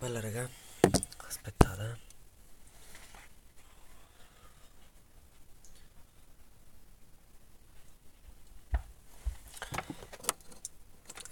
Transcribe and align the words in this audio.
Bella 0.00 0.20
raga, 0.20 0.48
aspettate. 1.26 1.82
eh. 1.82 1.96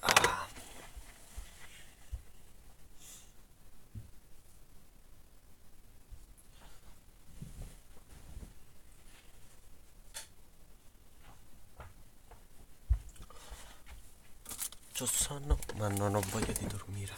Ah. 0.02 0.46
C'ho 14.92 15.06
sonno, 15.06 15.58
ma 15.76 15.88
non 15.88 16.14
ho 16.14 16.20
voglia 16.30 16.52
di 16.52 16.66
dormire. 16.66 17.14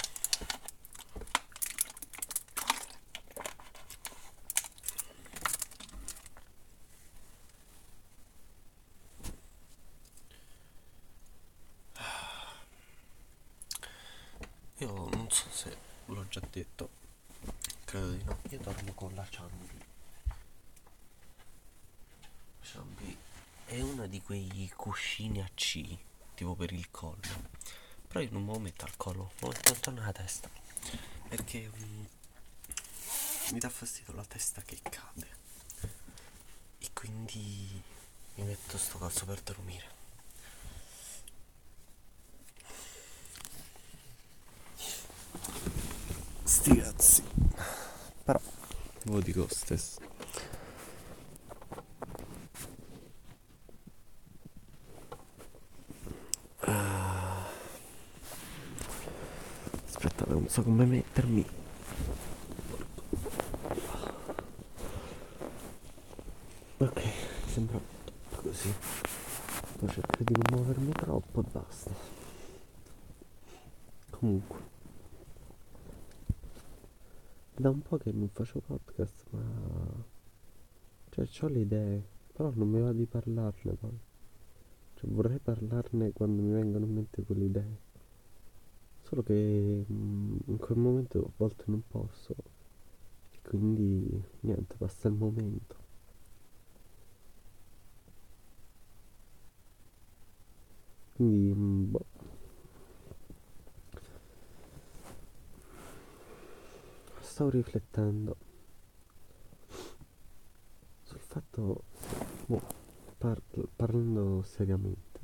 Io 14.80 15.09
non 15.11 15.27
so 15.30 15.47
se 15.58 15.76
l'ho 16.04 16.28
già 16.28 16.40
detto, 16.48 16.88
credo 17.84 18.12
di 18.12 18.22
no. 18.22 18.38
Io 18.48 18.58
dormo 18.60 18.92
con 18.92 19.12
la 19.14 19.26
Ciambi. 19.28 19.84
Ciambi 22.60 23.18
è 23.64 23.80
una 23.80 24.06
di 24.06 24.22
quei 24.22 24.72
cuscini 24.76 25.42
a 25.42 25.50
C, 25.54 25.98
tipo 26.36 26.54
per 26.54 26.70
il 26.70 26.88
collo. 26.92 27.56
Però 28.06 28.20
io 28.20 28.30
non 28.30 28.44
me 28.44 28.52
lo 28.52 28.60
metto 28.60 28.84
al 28.84 28.96
collo, 28.96 29.32
me 29.40 29.48
lo 29.48 29.48
metto 29.48 29.72
intorno 29.72 30.00
alla 30.00 30.12
testa. 30.12 30.48
Perché 31.26 31.68
mm, 31.68 32.04
mi 33.50 33.59
dà 33.59 33.68
fastidio 33.68 34.14
la 34.14 34.24
testa 34.24 34.62
che 34.62 34.78
cade. 34.80 35.37
E 36.78 36.90
quindi 36.93 37.82
mi 38.37 38.45
metto 38.45 38.78
sto 38.78 38.98
coso 38.98 39.24
per 39.24 39.40
dormire. 39.40 39.98
Sti 46.49 46.77
cazzi. 46.77 47.23
Però 48.24 48.41
lo 49.02 49.21
dico 49.21 49.46
stesso. 49.51 50.01
Ah. 56.60 57.45
Aspetta, 59.88 60.24
non 60.29 60.49
so 60.49 60.63
come 60.63 60.87
mettermi. 60.87 61.46
Ok, 66.78 67.03
sembra 67.53 67.78
così. 68.37 68.75
Poi 69.78 69.88
cerco 69.91 70.25
di 70.25 70.33
non 70.33 70.44
muovermi 70.59 70.93
troppo 70.93 71.41
e 71.41 71.44
basta. 71.53 71.91
Comunque. 74.09 74.68
Da 77.69 77.75
un 77.75 77.83
po' 77.83 77.99
che 77.99 78.11
non 78.12 78.31
faccio 78.31 78.61
podcast, 78.61 79.27
ma... 79.28 79.43
Cioè, 81.11 81.28
ho 81.43 81.49
le 81.49 81.59
idee, 81.59 82.03
però 82.33 82.50
non 82.55 82.66
mi 82.66 82.81
va 82.81 82.94
di 82.94 83.05
parlarne 83.05 83.75
poi. 83.75 83.99
Cioè, 84.94 85.11
vorrei 85.11 85.38
parlarne 85.38 86.12
quando 86.15 86.41
mi 86.41 86.50
vengono 86.50 86.87
in 86.87 86.94
mente 86.94 87.22
quelle 87.25 87.44
idee. 87.44 87.78
Solo 89.03 89.22
che 89.22 89.84
mm, 89.93 90.37
in 90.47 90.56
quel 90.56 90.78
momento 90.78 91.19
a 91.27 91.31
volte 91.37 91.65
non 91.66 91.83
posso. 91.87 92.34
E 93.33 93.39
quindi, 93.43 94.19
niente, 94.41 94.77
passa 94.78 95.09
il 95.09 95.15
momento. 95.15 95.77
Quindi, 101.12 101.53
mm, 101.55 101.91
boh. 101.91 102.18
Stavo 107.38 107.53
riflettendo 107.53 108.37
sul 111.04 111.21
fatto, 111.21 111.84
boh, 112.47 112.60
par- 113.16 113.41
parlando 113.76 114.43
seriamente, 114.43 115.21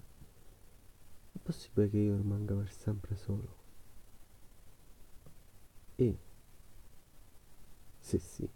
è 1.32 1.38
possibile 1.42 1.90
che 1.90 1.96
io 1.96 2.14
rimanga 2.14 2.54
per 2.54 2.70
sempre 2.70 3.16
solo? 3.16 3.56
E 5.96 6.16
se 7.98 8.18
sì, 8.20 8.48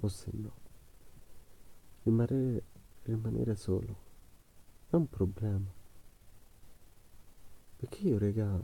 o 0.00 0.08
se 0.08 0.30
no, 0.34 0.52
rimanere, 2.02 2.62
rimanere 3.04 3.56
solo 3.56 3.96
è 4.90 4.96
un 4.96 5.08
problema. 5.08 5.72
Perché 7.76 8.06
io, 8.06 8.18
regà, 8.18 8.62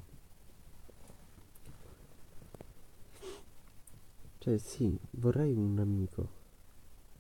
cioè 4.43 4.59
sì, 4.59 4.99
vorrei 5.11 5.55
un 5.55 5.79
amico 5.79 6.29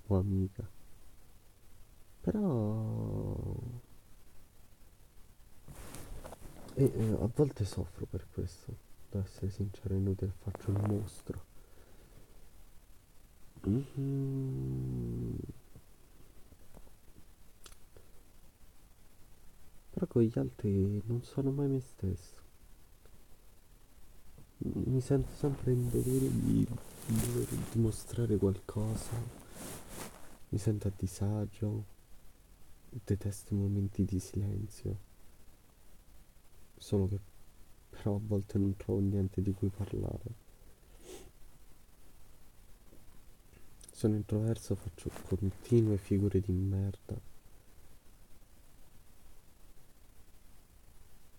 o 0.09 0.19
amica, 0.19 0.69
però... 2.21 3.55
E, 6.75 6.84
e 6.84 7.12
a 7.12 7.31
volte 7.32 7.65
soffro 7.65 8.06
per 8.06 8.27
questo, 8.28 8.77
devo 9.09 9.25
essere 9.25 9.50
sincero, 9.50 9.94
è 9.94 9.99
inutile, 9.99 10.32
faccio 10.37 10.72
il 10.72 10.82
mostro. 10.84 11.44
Mhm. 13.66 15.38
Però 19.91 20.06
con 20.09 20.22
gli 20.22 20.38
altri 20.41 21.00
non 21.06 21.22
sono 21.22 21.53
mai 21.53 21.69
me 21.69 21.78
stesso. 21.78 22.41
Mi 24.56 25.00
sento 25.00 25.31
sempre 25.34 25.71
in 25.71 25.88
dovere 25.88 26.28
di 26.28 26.66
dover 27.06 27.46
dimostrare 27.72 28.36
qualcosa. 28.36 29.10
Mi 30.48 30.58
sento 30.58 30.88
a 30.88 30.92
disagio. 30.96 31.84
Detesto 32.90 33.54
i 33.54 33.56
momenti 33.56 34.04
di 34.04 34.18
silenzio. 34.20 34.96
Solo 36.76 37.08
che 37.08 37.18
però 37.88 38.16
a 38.16 38.20
volte 38.22 38.58
non 38.58 38.76
trovo 38.76 39.00
niente 39.00 39.40
di 39.42 39.52
cui 39.52 39.68
parlare. 39.68 40.40
Sono 43.92 44.16
introverso, 44.16 44.74
faccio 44.74 45.10
continue 45.28 45.96
figure 45.96 46.40
di 46.40 46.50
merda. 46.50 47.14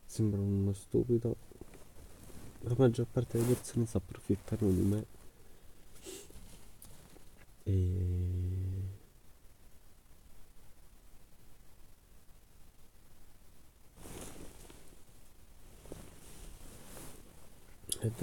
Sembro 0.06 0.42
uno 0.42 0.72
stupido. 0.74 1.36
La 2.62 2.76
maggior 2.78 3.08
parte 3.08 3.38
delle 3.38 3.56
persone 3.56 3.86
si 3.86 3.98
approfittano 3.98 4.72
di 4.72 4.82
me. 4.82 5.23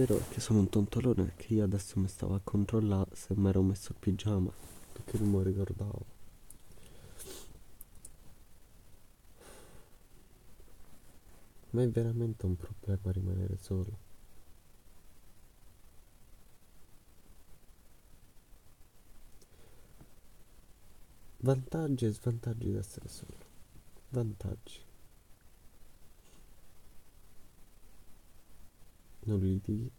Vero 0.00 0.18
che 0.30 0.40
sono 0.40 0.60
un 0.60 0.70
tontolone 0.70 1.34
che 1.36 1.52
io 1.52 1.64
adesso 1.64 2.00
mi 2.00 2.08
stavo 2.08 2.34
a 2.34 2.40
controllare 2.42 3.14
se 3.14 3.34
mi 3.36 3.50
ero 3.50 3.60
messo 3.60 3.92
il 3.92 3.98
pigiama 3.98 4.50
perché 4.92 5.18
non 5.18 5.30
lo 5.32 5.42
ricordavo. 5.42 6.18
Ma 11.70 11.82
è 11.82 11.88
veramente 11.88 12.46
un 12.46 12.56
problema 12.56 13.12
rimanere 13.12 13.58
solo. 13.60 14.08
Vantaggi 21.42 22.06
e 22.06 22.12
svantaggi 22.12 22.70
di 22.70 22.76
essere 22.76 23.08
solo. 23.08 23.36
Vantaggi. 24.08 24.89
Non 29.26 29.40
litighi. 29.40 29.90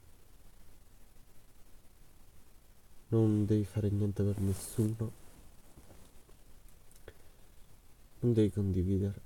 Non 3.09 3.45
devi 3.45 3.63
fare 3.63 3.89
niente 3.89 4.23
per 4.23 4.39
nessuno. 4.39 5.11
Non 8.21 8.33
devi 8.33 8.51
condividere. 8.51 9.19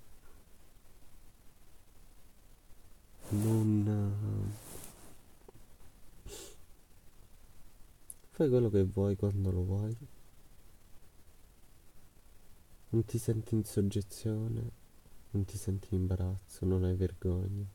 Non... 3.31 3.86
eh, 3.88 4.74
Fai 8.30 8.50
quello 8.50 8.69
che 8.69 8.83
vuoi 8.83 9.15
quando 9.15 9.50
lo 9.50 9.63
vuoi. 9.63 9.95
Non 12.89 13.06
ti 13.06 13.18
senti 13.18 13.56
in 13.56 13.63
soggezione, 13.63 14.71
non 15.31 15.45
ti 15.45 15.57
senti 15.57 15.94
in 15.94 16.01
imbarazzo, 16.01 16.65
non 16.65 16.83
hai 16.83 16.95
vergogna. 16.95 17.65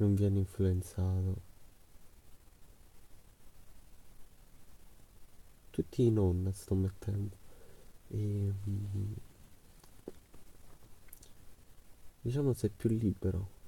Non 0.00 0.14
viene 0.14 0.38
influenzato. 0.38 1.48
Tutti 5.70 6.04
i 6.04 6.10
non 6.10 6.50
sto 6.52 6.74
mettendo. 6.74 7.36
E, 8.08 8.16
mm, 8.68 9.12
diciamo 12.22 12.52
sei 12.54 12.70
più 12.70 12.88
libero. 12.88 13.58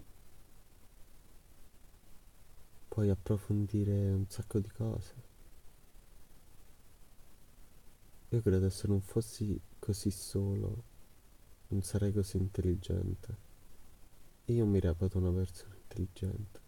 Puoi 2.89 3.09
approfondire 3.11 4.13
un 4.13 4.27
sacco 4.29 4.59
di 4.59 4.69
cose. 4.71 5.31
Io 8.31 8.41
credo 8.41 8.71
se 8.71 8.89
non 8.89 9.01
fossi 9.03 9.61
così 9.79 10.11
solo, 10.11 10.85
non 11.69 11.83
sarei 11.83 12.13
così 12.13 12.39
intelligente. 12.39 13.51
Io 14.47 14.67
mi 14.67 14.81
reputo 14.81 15.19
una 15.19 15.31
persona 15.31 15.72
intelligente. 15.93 16.61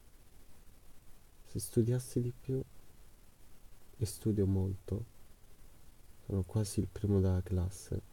Se 1.46 1.58
studiassi 1.58 2.20
di 2.20 2.32
più, 2.38 2.62
e 3.96 4.06
studio 4.06 4.46
molto, 4.46 5.04
sono 6.26 6.42
quasi 6.42 6.80
il 6.80 6.88
primo 6.88 7.20
della 7.20 7.42
classe. 7.42 8.12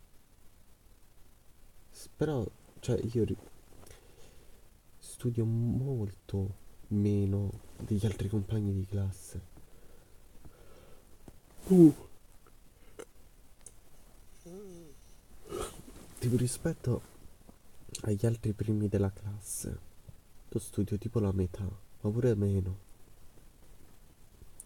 Però, 2.15 2.45
cioè, 2.79 2.99
io 3.13 3.23
ri- 3.23 3.37
studio 4.97 5.43
molto 5.45 6.59
meno 6.89 7.51
degli 7.77 8.05
altri 8.05 8.29
compagni 8.29 8.73
di 8.73 8.85
classe. 8.85 9.49
Uh. 11.67 12.09
Tipo 16.19 16.37
rispetto 16.37 17.01
agli 18.01 18.25
altri 18.25 18.53
primi 18.53 18.87
della 18.87 19.11
classe, 19.11 19.79
io 20.53 20.59
studio 20.59 20.97
tipo 20.97 21.19
la 21.21 21.31
metà, 21.31 21.63
ma 21.63 22.09
pure 22.09 22.35
meno. 22.35 22.77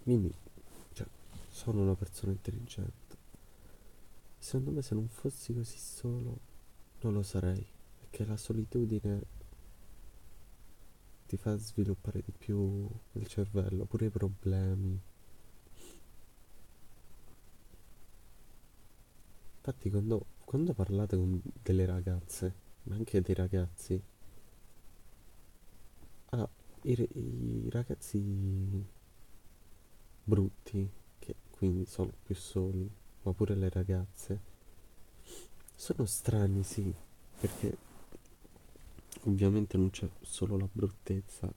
Quindi, 0.02 0.34
cioè, 0.94 1.06
sono 1.50 1.82
una 1.82 1.94
persona 1.94 2.32
intelligente. 2.32 3.18
Secondo 4.40 4.72
me 4.72 4.82
se 4.82 4.96
non 4.96 5.08
fossi 5.08 5.54
così 5.54 5.78
solo, 5.78 6.40
non 7.02 7.14
lo 7.14 7.22
sarei, 7.22 7.64
perché 8.00 8.26
la 8.26 8.36
solitudine 8.36 9.24
ti 11.28 11.38
fa 11.38 11.56
sviluppare 11.56 12.22
di 12.26 12.32
più 12.32 12.90
il 13.14 13.28
cervello, 13.28 13.86
pure 13.86 14.06
i 14.08 14.10
problemi. 14.10 15.00
Infatti 19.58 19.90
quando, 19.92 20.26
quando 20.46 20.74
parlate 20.74 21.16
con 21.16 21.40
delle 21.62 21.86
ragazze, 21.86 22.54
ma 22.84 22.96
anche 22.96 23.22
dei 23.22 23.36
ragazzi, 23.36 24.02
ah, 26.30 26.50
i, 26.84 27.08
i 27.14 27.70
ragazzi 27.70 28.86
brutti, 30.24 30.90
che 31.20 31.36
quindi 31.52 31.86
sono 31.86 32.12
più 32.24 32.36
soli, 32.36 32.90
ma 33.24 33.34
pure 33.34 33.56
le 33.56 33.70
ragazze, 33.70 34.40
sono 35.76 36.06
strani, 36.06 36.64
sì, 36.64 36.94
perché 37.40 37.78
ovviamente 39.24 39.78
non 39.78 39.90
c'è 39.90 40.08
solo 40.22 40.58
la 40.58 40.68
bruttezza 40.72 41.52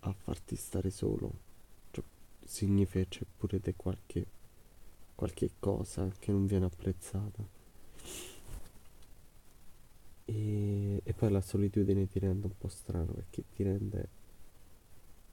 a 0.00 0.12
farti 0.12 0.56
stare 0.56 0.90
solo, 0.90 1.32
cioè, 1.90 2.04
significa 2.44 3.06
c'è 3.08 3.24
pure 3.36 3.60
qualche, 3.76 4.26
qualche 5.14 5.50
cosa 5.58 6.08
che 6.18 6.32
non 6.32 6.46
viene 6.46 6.66
apprezzata. 6.66 7.58
E, 10.30 11.00
e 11.02 11.12
poi 11.12 11.28
la 11.28 11.40
solitudine 11.40 12.06
ti 12.06 12.20
rende 12.20 12.46
un 12.46 12.56
po' 12.56 12.68
strano 12.68 13.12
perché 13.12 13.42
ti 13.52 13.64
rende, 13.64 14.08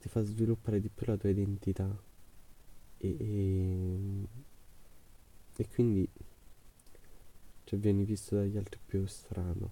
ti 0.00 0.08
fa 0.08 0.22
sviluppare 0.22 0.80
di 0.80 0.88
più 0.88 1.06
la 1.06 1.16
tua 1.16 1.28
identità 1.28 1.88
e, 2.98 3.16
e, 3.16 4.26
e 5.56 5.68
quindi 5.68 6.08
cioè, 7.62 7.78
vieni 7.78 8.04
visto 8.04 8.34
dagli 8.34 8.56
altri 8.56 8.80
più 8.84 9.06
strano. 9.06 9.70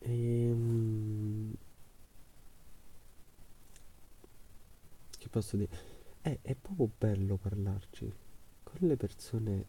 Ehm... 0.00 1.54
Che 5.18 5.28
posso 5.28 5.56
dire? 5.56 5.70
È, 6.20 6.36
è 6.42 6.54
proprio 6.56 6.90
bello 6.98 7.36
parlarci 7.36 8.12
con 8.64 8.88
le 8.88 8.96
persone 8.96 9.66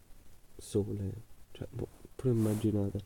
sole. 0.56 1.32
Cioè, 1.52 1.68
boh, 1.70 2.03
pure 2.24 2.30
immaginate. 2.30 3.00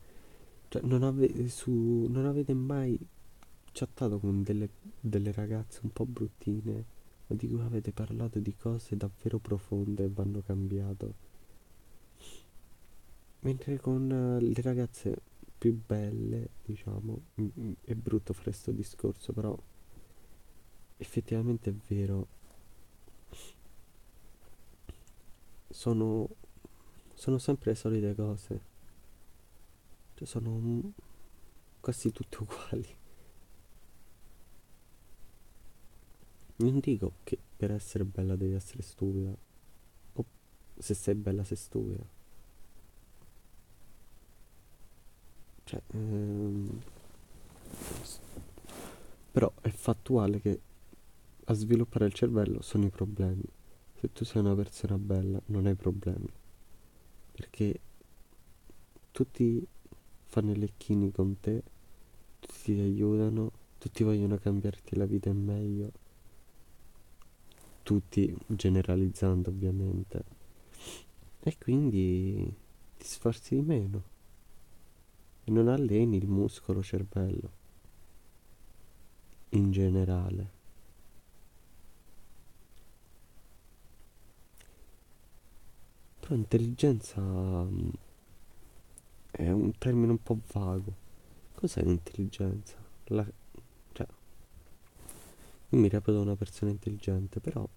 Cioè, 0.69 0.81
non, 0.83 1.03
ave- 1.03 1.49
su, 1.49 2.07
non 2.09 2.25
avete 2.25 2.53
mai 2.53 2.97
chattato 3.71 4.19
con 4.19 4.43
delle, 4.43 4.69
delle 4.99 5.31
ragazze 5.33 5.81
un 5.83 5.91
po' 5.91 6.05
bruttine, 6.05 6.85
ma 7.27 7.35
di 7.35 7.47
cui 7.47 7.59
avete 7.59 7.91
parlato 7.91 8.39
di 8.39 8.55
cose 8.55 8.95
davvero 8.95 9.39
profonde 9.39 10.05
e 10.05 10.09
vanno 10.09 10.41
cambiato. 10.41 11.27
Mentre 13.41 13.79
con 13.79 14.11
eh, 14.11 14.41
le 14.41 14.61
ragazze 14.61 15.17
più 15.57 15.77
belle, 15.85 16.49
diciamo. 16.63 17.21
È 17.81 17.93
brutto 17.93 18.33
fare 18.33 18.51
questo 18.51 18.71
discorso, 18.71 19.33
però 19.33 19.57
effettivamente 20.97 21.69
è 21.69 21.73
vero. 21.87 22.27
Sono, 25.69 26.27
sono 27.13 27.37
sempre 27.37 27.71
le 27.71 27.75
solite 27.75 28.15
cose. 28.15 28.77
Cioè 30.19 30.27
sono 30.27 30.81
quasi 31.79 32.11
tutte 32.11 32.39
uguali. 32.43 32.97
Non 36.57 36.79
dico 36.79 37.13
che 37.23 37.37
per 37.55 37.71
essere 37.71 38.03
bella 38.03 38.35
devi 38.35 38.53
essere 38.53 38.81
stupida. 38.81 39.33
O 40.13 40.25
se 40.77 40.93
sei 40.93 41.15
bella 41.15 41.45
sei 41.45 41.55
stupida. 41.55 42.03
Cioè, 45.63 45.81
ehm, 45.87 46.81
però 49.31 49.49
è 49.61 49.69
fattuale 49.69 50.41
che 50.41 50.59
a 51.45 51.53
sviluppare 51.53 52.07
il 52.07 52.13
cervello 52.13 52.61
sono 52.61 52.83
i 52.83 52.89
problemi. 52.89 53.43
Se 53.95 54.11
tu 54.11 54.25
sei 54.25 54.41
una 54.41 54.55
persona 54.55 54.97
bella 54.97 55.41
non 55.45 55.65
hai 55.65 55.75
problemi. 55.75 56.27
Perché 57.31 57.79
tutti 59.11 59.65
fanno 60.29 60.51
i 60.51 60.57
lecchini 60.57 61.11
con 61.11 61.39
te, 61.39 61.63
tutti 62.39 62.75
ti 62.75 62.79
aiutano, 62.79 63.51
tutti 63.79 64.03
vogliono 64.03 64.37
cambiarti 64.37 64.95
la 64.95 65.05
vita 65.05 65.29
in 65.29 65.43
meglio. 65.43 65.91
Tutti 67.81 68.37
generalizzando 68.45 69.49
ovviamente. 69.49 70.23
E 71.39 71.57
quindi 71.57 72.53
ti 72.97 73.05
sforzi 73.05 73.55
di 73.55 73.61
meno 73.61 74.03
e 75.43 75.51
non 75.51 75.67
alleni 75.67 76.17
il 76.17 76.27
muscolo 76.27 76.83
cervello 76.83 77.51
in 79.49 79.71
generale. 79.71 80.57
Intelligenza 86.31 87.19
mm, 87.19 87.89
è 89.31 89.49
un 89.49 89.77
termine 89.77 90.11
un 90.11 90.21
po' 90.21 90.39
vago. 90.51 91.07
Cos'è 91.55 91.83
l'intelligenza? 91.83 92.77
La, 93.05 93.25
cioè, 93.91 94.07
io 95.69 95.77
mi 95.77 95.89
reputo 95.89 96.21
una 96.21 96.35
persona 96.35 96.71
intelligente, 96.71 97.39
però 97.39 97.67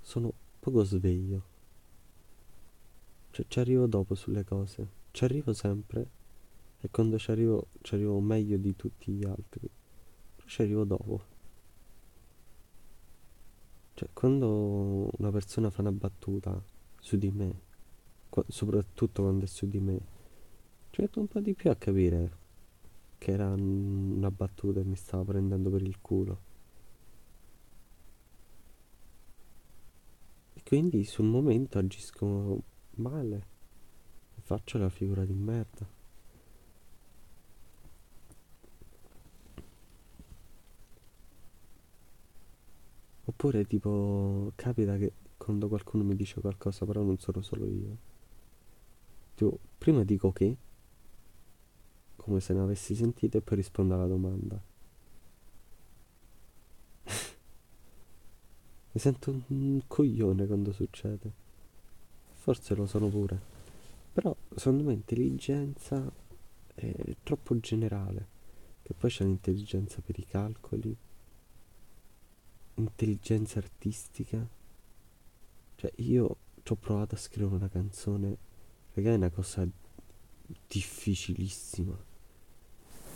sono 0.00 0.32
poco 0.58 0.84
sveglio. 0.84 1.42
Cioè, 3.30 3.46
ci 3.48 3.58
arrivo 3.58 3.86
dopo 3.86 4.14
sulle 4.14 4.44
cose 4.44 4.98
ci 5.12 5.24
arrivo 5.24 5.52
sempre 5.52 6.08
e 6.80 6.88
quando 6.90 7.18
ci 7.18 7.30
arrivo 7.30 7.68
ci 7.82 7.94
arrivo 7.94 8.20
meglio 8.20 8.56
di 8.56 8.76
tutti 8.76 9.12
gli 9.12 9.24
altri 9.24 9.68
però 10.36 10.46
ci 10.46 10.62
arrivo 10.62 10.84
dopo 10.84 11.24
cioè 13.94 14.08
quando 14.12 15.10
una 15.18 15.30
persona 15.30 15.70
fa 15.70 15.80
una 15.80 15.92
battuta 15.92 16.62
su 17.00 17.16
di 17.16 17.30
me 17.30 17.68
soprattutto 18.48 19.22
quando 19.22 19.44
è 19.44 19.48
su 19.48 19.68
di 19.68 19.80
me 19.80 20.00
ci 20.90 21.00
metto 21.00 21.20
un 21.20 21.28
po' 21.28 21.40
di 21.40 21.54
più 21.54 21.70
a 21.70 21.76
capire 21.76 22.38
che 23.18 23.32
era 23.32 23.48
una 23.52 24.30
battuta 24.30 24.80
e 24.80 24.84
mi 24.84 24.96
stava 24.96 25.24
prendendo 25.24 25.70
per 25.70 25.82
il 25.82 26.00
culo 26.00 26.40
e 30.54 30.62
quindi 30.64 31.04
sul 31.04 31.26
momento 31.26 31.78
agisco 31.78 32.62
male 32.96 33.58
faccio 34.50 34.78
la 34.78 34.88
figura 34.88 35.24
di 35.24 35.32
merda. 35.32 35.88
Oppure 43.26 43.64
tipo 43.64 44.50
capita 44.56 44.96
che 44.96 45.12
quando 45.36 45.68
qualcuno 45.68 46.02
mi 46.02 46.16
dice 46.16 46.40
qualcosa, 46.40 46.84
però 46.84 47.02
non 47.02 47.16
sono 47.18 47.42
solo 47.42 47.66
io. 47.66 47.96
Tipo, 49.40 49.58
prima 49.78 50.04
dico 50.04 50.32
che, 50.32 50.54
come 52.16 52.40
se 52.40 52.52
ne 52.52 52.60
avessi 52.60 52.94
sentito 52.94 53.38
e 53.38 53.40
poi 53.40 53.56
rispondo 53.56 53.94
alla 53.94 54.06
domanda. 54.06 54.60
Mi 58.92 59.00
sento 59.00 59.42
un 59.46 59.80
coglione 59.86 60.46
quando 60.46 60.72
succede. 60.72 61.32
Forse 62.34 62.74
lo 62.74 62.84
sono 62.84 63.08
pure. 63.08 63.40
Però 64.12 64.36
secondo 64.54 64.82
me 64.84 64.92
intelligenza 64.92 66.12
è 66.74 67.16
troppo 67.22 67.58
generale. 67.60 68.26
Che 68.82 68.92
poi 68.92 69.08
c'è 69.08 69.24
l'intelligenza 69.24 70.02
per 70.04 70.18
i 70.18 70.26
calcoli, 70.26 70.94
intelligenza 72.74 73.58
artistica. 73.58 74.46
Cioè 75.76 75.92
io 75.96 76.36
ci 76.62 76.72
ho 76.72 76.76
provato 76.76 77.14
a 77.14 77.18
scrivere 77.18 77.54
una 77.54 77.70
canzone, 77.70 78.48
perché 79.00 79.14
è 79.14 79.16
una 79.16 79.30
cosa 79.30 79.66
difficilissima. 80.66 81.96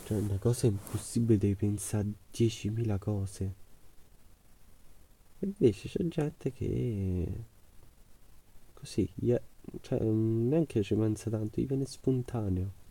Cioè 0.05 0.17
una 0.17 0.37
cosa 0.37 0.67
impossibile, 0.67 1.37
devi 1.37 1.55
pensare 1.55 2.07
a 2.07 2.11
10.000 2.31 2.97
cose. 2.97 3.55
E 5.39 5.45
invece 5.45 5.89
c'è 5.89 6.03
gente 6.07 6.51
che 6.51 7.45
così, 8.73 9.09
gli- 9.15 9.35
cioè 9.81 9.99
neanche 10.01 10.83
ci 10.83 10.95
pensa 10.95 11.29
tanto, 11.29 11.61
gli 11.61 11.65
viene 11.67 11.85
spontaneo. 11.85 12.83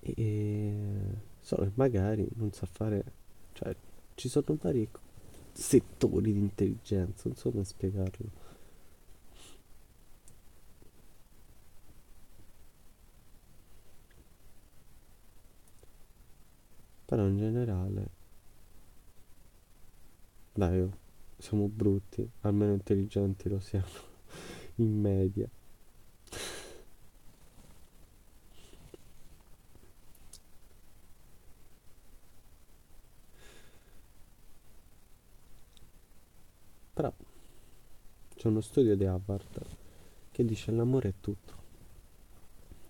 E 0.00 0.74
solo 1.40 1.64
che 1.64 1.72
magari 1.74 2.28
non 2.36 2.52
sa 2.52 2.66
fare, 2.66 3.04
cioè 3.52 3.74
ci 4.14 4.28
sono 4.28 4.56
vari 4.60 4.88
settori 5.58 6.32
di 6.32 6.38
intelligenza, 6.38 7.28
non 7.28 7.36
so 7.36 7.50
come 7.50 7.64
spiegarlo. 7.64 8.30
Però 17.06 17.26
in 17.26 17.38
generale, 17.38 18.08
dai, 20.52 20.80
oh, 20.80 20.90
siamo 21.38 21.68
brutti, 21.68 22.28
almeno 22.42 22.72
intelligenti 22.72 23.48
lo 23.48 23.60
siamo, 23.60 23.86
in 24.76 25.00
media. 25.00 25.48
Però 36.94 37.12
uno 38.48 38.60
studio 38.60 38.96
di 38.96 39.04
Harvard 39.04 39.66
che 40.30 40.44
dice 40.44 40.70
l'amore 40.70 41.08
è 41.08 41.14
tutto. 41.20 41.56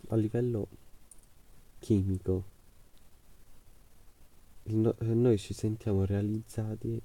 A 0.09 0.17
livello 0.17 0.69
chimico, 1.79 2.45
no- 4.65 4.95
eh, 4.99 5.15
noi 5.15 5.39
ci 5.39 5.55
sentiamo 5.55 6.05
realizzati 6.05 7.01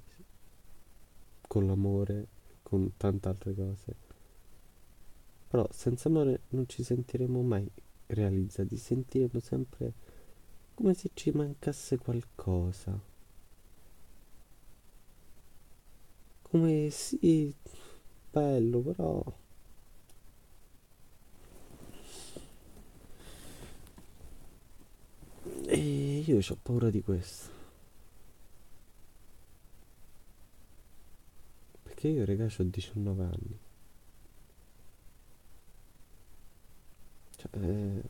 con 1.46 1.66
l'amore, 1.66 2.26
con 2.62 2.96
tante 2.96 3.28
altre 3.28 3.54
cose. 3.54 3.96
Però 5.48 5.66
senza 5.70 6.08
amore 6.08 6.40
non 6.50 6.68
ci 6.68 6.82
sentiremo 6.82 7.42
mai 7.42 7.70
realizzati, 8.06 8.76
sentiremo 8.76 9.40
sempre 9.40 9.92
come 10.74 10.94
se 10.94 11.10
ci 11.14 11.30
mancasse 11.30 11.96
qualcosa. 11.96 13.00
Come 16.42 16.90
sì, 16.90 17.54
bello, 18.34 18.80
però 18.80 19.22
E 25.66 26.22
io 26.26 26.38
ho 26.38 26.58
paura 26.62 26.90
di 26.90 27.02
questo. 27.02 27.50
Perché 31.82 32.08
io, 32.08 32.24
raga, 32.24 32.44
ho 32.44 32.62
19 32.62 33.22
anni. 33.22 33.58
Cioè, 37.36 37.50
eh, 37.60 38.02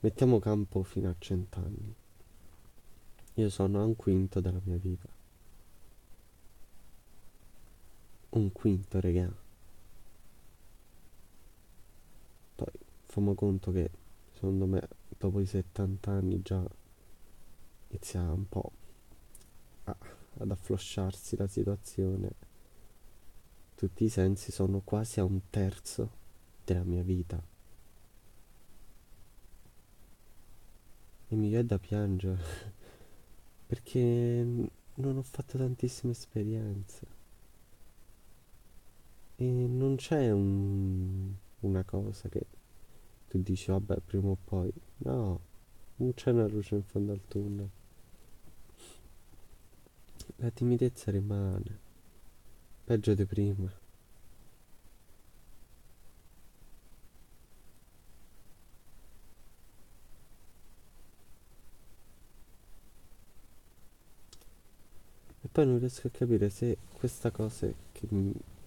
mettiamo 0.00 0.38
campo 0.38 0.82
fino 0.82 1.08
a 1.10 1.14
100 1.18 1.58
anni. 1.58 1.94
Io 3.34 3.48
sono 3.50 3.80
a 3.80 3.84
un 3.84 3.96
quinto 3.96 4.40
della 4.40 4.60
mia 4.64 4.76
vita. 4.76 5.08
Un 8.30 8.52
quinto, 8.52 9.00
raga. 9.00 9.43
Fammo 13.14 13.34
conto 13.34 13.70
che, 13.70 13.90
secondo 14.32 14.66
me, 14.66 14.88
dopo 15.16 15.38
i 15.38 15.46
70 15.46 16.10
anni 16.10 16.42
già 16.42 16.60
inizia 17.90 18.22
un 18.32 18.48
po' 18.48 18.72
a- 19.84 19.96
ad 20.38 20.50
afflosciarsi 20.50 21.36
la 21.36 21.46
situazione. 21.46 22.32
Tutti 23.76 24.02
i 24.02 24.08
sensi 24.08 24.50
sono 24.50 24.80
quasi 24.80 25.20
a 25.20 25.24
un 25.24 25.42
terzo 25.48 26.10
della 26.64 26.82
mia 26.82 27.04
vita. 27.04 27.40
E 31.28 31.36
mi 31.36 31.50
viene 31.50 31.66
da 31.66 31.78
piangere 31.78 32.42
perché 33.64 34.02
non 34.94 35.16
ho 35.16 35.22
fatto 35.22 35.56
tantissime 35.56 36.10
esperienze. 36.10 37.06
E 39.36 39.44
non 39.44 39.94
c'è 39.94 40.32
un- 40.32 41.32
una 41.60 41.84
cosa 41.84 42.28
che 42.28 42.44
tu 43.34 43.42
dici, 43.42 43.70
vabbè, 43.70 43.98
prima 43.98 44.28
o 44.28 44.36
poi. 44.44 44.72
No, 44.98 45.40
non 45.96 46.14
c'è 46.14 46.30
una 46.30 46.46
luce 46.46 46.76
in 46.76 46.84
fondo 46.84 47.10
al 47.12 47.20
tunnel. 47.26 47.68
La 50.36 50.50
timidezza 50.50 51.10
rimane, 51.10 51.78
peggio 52.84 53.14
di 53.14 53.24
prima. 53.24 53.68
E 65.40 65.48
poi 65.50 65.66
non 65.66 65.78
riesco 65.80 66.06
a 66.06 66.10
capire 66.10 66.50
se 66.50 66.78
questa 66.92 67.32
cosa 67.32 67.68
che 67.92 68.06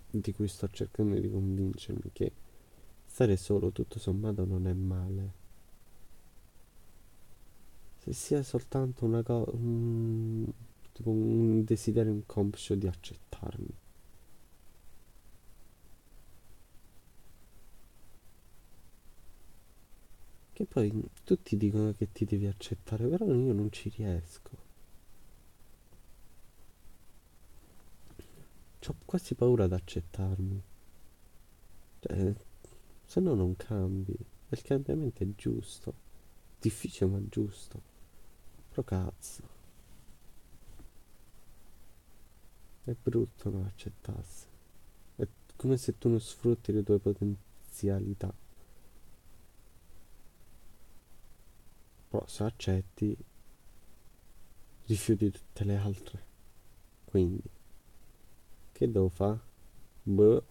di 0.09 0.33
cui 0.33 0.47
sto 0.47 0.67
cercando 0.69 1.17
di 1.19 1.29
convincermi, 1.29 2.11
che 2.11 2.31
stare 3.17 3.35
solo 3.35 3.71
tutto 3.71 3.97
sommato 3.97 4.45
non 4.45 4.67
è 4.67 4.73
male, 4.73 5.31
se 7.97 8.13
sia 8.13 8.43
soltanto 8.43 9.05
una 9.05 9.23
cosa, 9.23 9.49
un, 9.55 10.45
tipo 10.93 11.09
un 11.09 11.63
desiderio 11.63 12.11
inconscio 12.11 12.75
di 12.75 12.85
accettarmi. 12.85 13.75
Che 20.53 20.65
poi 20.65 21.03
tutti 21.23 21.57
dicono 21.57 21.93
che 21.93 22.11
ti 22.11 22.23
devi 22.23 22.45
accettare, 22.45 23.07
però 23.07 23.25
io 23.25 23.51
non 23.51 23.71
ci 23.71 23.89
riesco. 23.95 24.51
Ho 28.87 28.95
quasi 29.05 29.33
paura 29.33 29.63
ad 29.63 29.73
accettarmi. 29.73 30.61
Cioè, 31.99 32.35
se 33.07 33.21
no 33.21 33.33
non 33.33 33.55
cambi. 33.55 34.15
Il 34.49 34.61
cambiamento 34.61 35.23
è 35.23 35.27
giusto. 35.35 35.93
Difficile 36.59 37.09
ma 37.09 37.19
giusto. 37.29 37.81
Però 38.69 38.83
cazzo, 38.83 39.41
è 42.83 42.95
brutto 43.01 43.49
non 43.49 43.63
accettarsi. 43.63 44.45
È 45.15 45.27
come 45.55 45.77
se 45.77 45.97
tu 45.97 46.09
non 46.09 46.19
sfrutti 46.19 46.71
le 46.71 46.83
tue 46.83 46.99
potenzialità. 46.99 48.33
Però 52.09 52.25
se 52.27 52.43
accetti, 52.43 53.17
rifiuti 54.85 55.31
tutte 55.31 55.63
le 55.63 55.77
altre. 55.77 56.25
Quindi, 57.05 57.41
che 58.73 58.91
devo 58.91 59.09
fare? 59.09 59.39
Boh. 60.03 60.43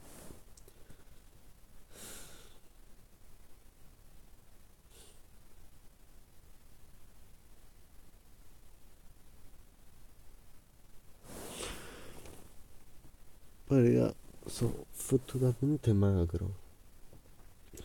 Poi 13.66 13.82
raga, 13.82 14.14
sono 14.44 14.86
fottutamente 15.06 15.92
magro. 15.92 16.52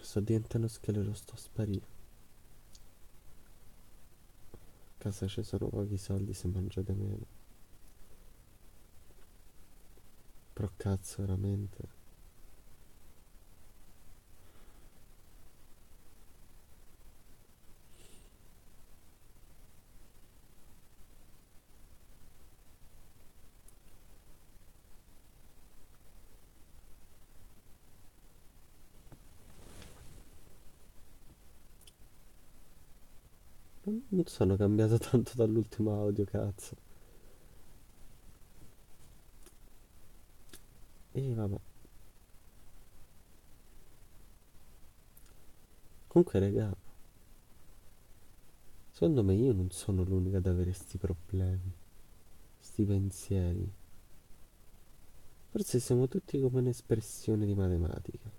Sto 0.01 0.21
diventando 0.21 0.67
scalero, 0.67 1.13
sto 1.13 1.35
a 1.35 1.37
sparire. 1.37 1.85
A 4.53 4.57
casa 4.97 5.27
ci 5.27 5.43
sono 5.43 5.67
pochi 5.67 5.97
soldi 5.97 6.33
se 6.33 6.47
mangiate 6.47 6.93
meno. 6.93 7.25
Però 10.53 10.67
cazzo, 10.75 11.21
veramente. 11.21 12.00
Non 34.21 34.25
sono 34.27 34.55
cambiato 34.55 34.97
tanto 34.99 35.31
dall'ultimo 35.35 35.93
audio, 35.99 36.25
cazzo. 36.25 36.75
E 41.13 41.33
vabbè. 41.33 41.59
Comunque, 46.07 46.39
raga, 46.39 46.75
secondo 48.91 49.23
me 49.23 49.33
io 49.33 49.53
non 49.53 49.71
sono 49.71 50.03
l'unica 50.03 50.37
ad 50.37 50.45
avere 50.45 50.73
sti 50.73 50.97
problemi, 50.97 51.71
sti 52.59 52.83
pensieri. 52.85 53.73
Forse 55.49 55.79
siamo 55.79 56.07
tutti 56.07 56.39
come 56.39 56.59
un'espressione 56.59 57.45
di 57.45 57.53
matematica. 57.55 58.29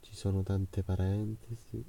Ci 0.00 0.14
sono 0.14 0.42
tante 0.42 0.82
parentesi, 0.82 1.84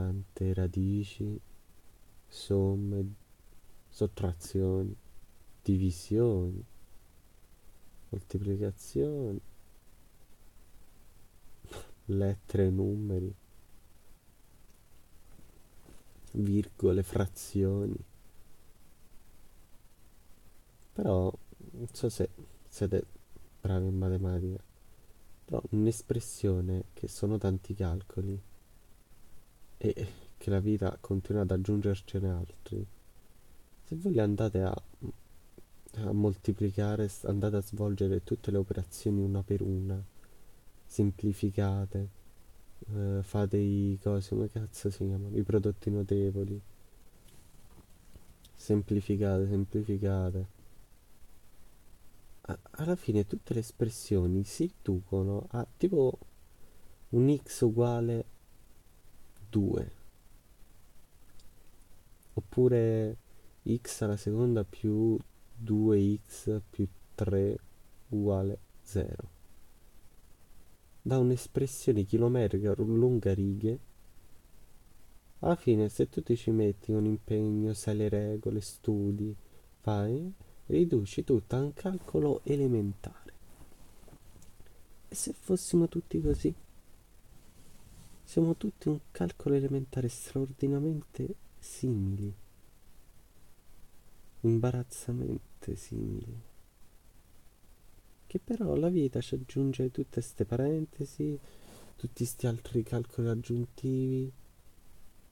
tante 0.00 0.54
radici, 0.54 1.38
somme, 2.26 3.14
sottrazioni, 3.86 4.96
divisioni, 5.62 6.64
moltiplicazioni, 8.08 9.38
lettere, 12.06 12.70
numeri, 12.70 13.34
virgole, 16.32 17.02
frazioni. 17.02 17.96
Però 20.94 21.30
non 21.72 21.88
so 21.92 22.08
se 22.08 22.30
siete 22.68 23.04
bravi 23.60 23.86
in 23.86 23.98
matematica, 23.98 24.62
però 25.44 25.62
un'espressione 25.70 26.84
che 26.94 27.06
sono 27.06 27.36
tanti 27.36 27.74
calcoli 27.74 28.48
e 29.82 30.06
che 30.36 30.50
la 30.50 30.60
vita 30.60 30.94
continua 31.00 31.40
ad 31.42 31.50
aggiungercene 31.50 32.28
altri. 32.28 32.86
Se 33.84 33.96
voi 33.96 34.18
andate 34.18 34.60
a, 34.62 34.82
a 35.96 36.12
moltiplicare, 36.12 37.10
andate 37.22 37.56
a 37.56 37.62
svolgere 37.62 38.22
tutte 38.22 38.50
le 38.50 38.58
operazioni 38.58 39.22
una 39.22 39.42
per 39.42 39.62
una, 39.62 40.02
semplificate, 40.84 42.08
eh, 42.94 43.20
fate 43.22 43.56
i 43.56 43.98
cose, 44.02 44.28
come 44.30 44.50
cazzo 44.50 44.90
si 44.90 45.06
chiamano? 45.06 45.34
I 45.34 45.42
prodotti 45.42 45.90
notevoli. 45.90 46.60
Semplificate, 48.54 49.48
semplificate. 49.48 50.58
Alla 52.42 52.96
fine 52.96 53.26
tutte 53.26 53.54
le 53.54 53.60
espressioni 53.60 54.44
si 54.44 54.70
riducono 54.76 55.46
a 55.52 55.66
tipo 55.76 56.18
un 57.10 57.34
x 57.42 57.60
uguale 57.60 58.29
2 59.50 59.92
oppure 62.34 63.16
x 63.66 64.00
alla 64.02 64.16
seconda 64.16 64.64
più 64.64 65.18
2x 65.62 66.60
più 66.70 66.88
3 67.14 67.58
uguale 68.08 68.58
0 68.82 69.38
da 71.02 71.18
un'espressione 71.18 72.04
chilometrica 72.04 72.74
lunga 72.76 73.32
righe. 73.32 73.78
Alla 75.40 75.56
fine 75.56 75.88
se 75.88 76.08
tu 76.08 76.22
ti 76.22 76.36
ci 76.36 76.50
metti 76.50 76.92
un 76.92 77.06
impegno 77.06 77.72
sai 77.72 77.96
le 77.96 78.08
regole 78.08 78.60
studi 78.60 79.34
fai 79.80 80.32
riduci 80.66 81.24
tutto 81.24 81.56
a 81.56 81.60
un 81.60 81.72
calcolo 81.72 82.42
elementare. 82.44 83.32
E 85.08 85.14
se 85.14 85.32
fossimo 85.32 85.88
tutti 85.88 86.20
così 86.20 86.54
siamo 88.30 88.54
tutti 88.54 88.88
un 88.88 89.00
calcolo 89.10 89.56
elementare 89.56 90.06
straordinariamente 90.06 91.34
simili, 91.58 92.32
imbarazzamente 94.42 95.74
simili. 95.74 96.40
Che 98.28 98.38
però 98.38 98.76
la 98.76 98.88
vita 98.88 99.20
ci 99.20 99.34
aggiunge 99.34 99.90
tutte 99.90 100.20
queste 100.20 100.44
parentesi, 100.44 101.36
tutti 101.96 102.18
questi 102.18 102.46
altri 102.46 102.84
calcoli 102.84 103.26
aggiuntivi 103.26 104.32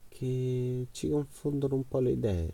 che 0.09 0.87
ci 0.91 1.07
confondono 1.07 1.75
un 1.75 1.87
po' 1.87 1.99
le 1.99 2.11
idee 2.11 2.53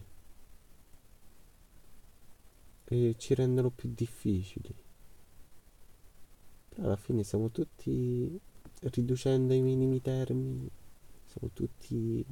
e 2.84 3.16
ci 3.18 3.34
rendono 3.34 3.72
più 3.72 3.92
difficili. 3.92 4.76
Però 6.70 6.84
alla 6.84 6.98
fine 6.98 7.24
siamo 7.24 7.50
tutti 7.50 8.54
riducendo 8.90 9.54
ai 9.54 9.62
minimi 9.62 10.02
termini, 10.02 10.70
siamo 11.26 11.50
tutti 11.54 12.26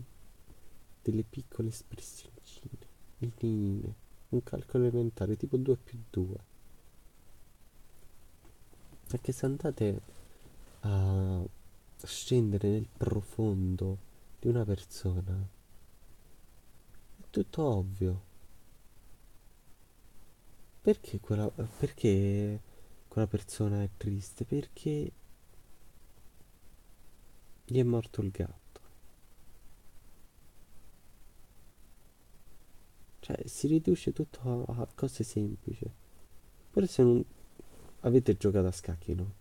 delle 1.01 1.23
piccole 1.23 1.69
espressioncine, 1.69 2.77
minime, 3.17 3.93
un 4.29 4.43
calcolo 4.43 4.85
elementare 4.85 5.35
tipo 5.35 5.57
2 5.57 5.75
più 5.77 5.99
2. 6.09 6.51
Perché 9.07 9.31
se 9.31 9.45
andate 9.45 10.01
a 10.81 11.45
scendere 12.03 12.69
nel 12.69 12.87
profondo 12.97 13.97
di 14.39 14.47
una 14.47 14.65
persona, 14.65 15.47
è 17.21 17.23
tutto 17.29 17.63
ovvio. 17.63 18.31
Perché 20.81 21.19
quella, 21.19 21.49
perché 21.49 22.59
quella 23.07 23.27
persona 23.27 23.83
è 23.83 23.89
triste? 23.95 24.43
Perché 24.43 25.11
gli 27.65 27.79
è 27.79 27.83
morto 27.83 28.21
il 28.21 28.29
gatto. 28.31 28.61
Cioè, 33.19 33.47
si 33.47 33.67
riduce 33.67 34.11
tutto 34.11 34.65
a, 34.67 34.81
a 34.81 34.87
cose 34.93 35.23
semplici. 35.23 35.89
Però 36.71 36.85
se 36.85 37.03
non 37.03 37.23
avete 38.01 38.35
giocato 38.35 38.67
a 38.67 38.71
scacchi, 38.71 39.13
no? 39.13 39.33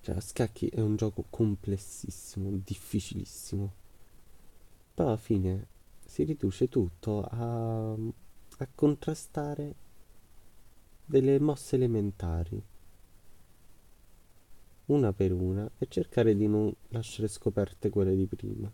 Cioè, 0.00 0.16
a 0.16 0.20
scacchi 0.20 0.68
è 0.68 0.80
un 0.80 0.96
gioco 0.96 1.24
complessissimo, 1.28 2.50
difficilissimo. 2.64 3.72
Però 4.94 5.08
alla 5.08 5.16
fine 5.18 5.66
si 6.06 6.24
riduce 6.24 6.68
tutto 6.68 7.22
a, 7.22 7.92
a 7.92 8.68
contrastare 8.74 9.74
delle 11.04 11.38
mosse 11.38 11.76
elementari 11.76 12.62
una 14.90 15.12
per 15.12 15.32
una 15.32 15.70
e 15.78 15.86
cercare 15.88 16.34
di 16.36 16.46
non 16.46 16.72
lasciare 16.88 17.28
scoperte 17.28 17.90
quelle 17.90 18.14
di 18.16 18.26
prima. 18.26 18.70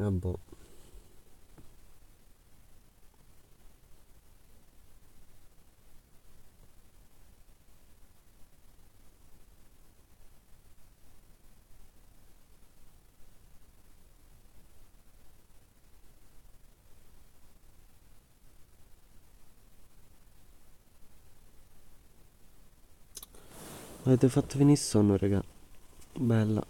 Ah 0.00 0.10
boh. 0.10 0.47
Avete 24.08 24.30
fatto 24.30 24.56
venire 24.56 24.78
sonno, 24.78 25.18
raga. 25.18 25.42
Bella. 26.14 26.64